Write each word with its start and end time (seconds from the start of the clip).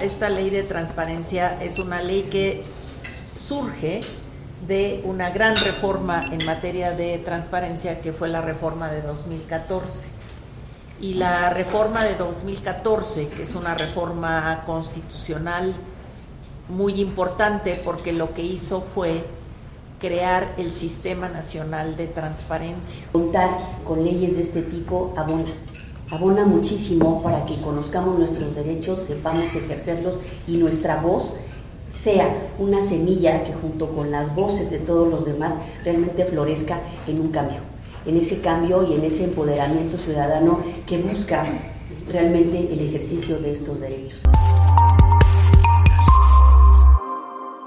Esta 0.00 0.28
ley 0.28 0.50
de 0.50 0.62
transparencia 0.62 1.56
es 1.62 1.78
una 1.78 2.02
ley 2.02 2.24
que 2.30 2.62
surge 3.38 4.02
de 4.66 5.00
una 5.04 5.30
gran 5.30 5.56
reforma 5.56 6.28
en 6.32 6.44
materia 6.44 6.92
de 6.92 7.18
transparencia 7.18 8.00
que 8.00 8.12
fue 8.12 8.28
la 8.28 8.40
reforma 8.40 8.90
de 8.90 9.02
2014. 9.02 10.08
Y 11.00 11.14
la 11.14 11.50
reforma 11.50 12.04
de 12.04 12.14
2014, 12.14 13.28
que 13.28 13.42
es 13.42 13.54
una 13.54 13.74
reforma 13.74 14.62
constitucional 14.66 15.74
muy 16.68 17.00
importante 17.00 17.80
porque 17.84 18.12
lo 18.12 18.34
que 18.34 18.42
hizo 18.42 18.80
fue 18.80 19.24
crear 20.00 20.54
el 20.56 20.72
Sistema 20.72 21.28
Nacional 21.28 21.96
de 21.96 22.06
Transparencia. 22.06 23.06
Contar 23.12 23.50
con 23.84 24.04
leyes 24.04 24.36
de 24.36 24.42
este 24.42 24.62
tipo 24.62 25.14
abona, 25.16 25.52
abona 26.10 26.44
muchísimo 26.44 27.22
para 27.22 27.44
que 27.44 27.54
conozcamos 27.60 28.18
nuestros 28.18 28.54
derechos, 28.54 29.00
sepamos 29.00 29.54
ejercerlos 29.54 30.18
y 30.46 30.56
nuestra 30.56 31.00
voz 31.00 31.34
sea 31.88 32.28
una 32.58 32.82
semilla 32.82 33.44
que 33.44 33.52
junto 33.52 33.90
con 33.90 34.10
las 34.10 34.34
voces 34.34 34.70
de 34.70 34.78
todos 34.78 35.08
los 35.08 35.24
demás 35.24 35.56
realmente 35.84 36.24
florezca 36.24 36.80
en 37.06 37.20
un 37.20 37.28
cambio, 37.28 37.58
en 38.06 38.16
ese 38.16 38.40
cambio 38.40 38.86
y 38.88 38.94
en 38.94 39.04
ese 39.04 39.24
empoderamiento 39.24 39.96
ciudadano 39.96 40.60
que 40.86 40.98
busca 40.98 41.44
realmente 42.10 42.72
el 42.72 42.80
ejercicio 42.80 43.38
de 43.38 43.52
estos 43.52 43.80
derechos. 43.80 44.20